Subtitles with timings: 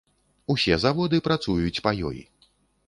[0.53, 2.19] Усе заводы працуюць па ёй.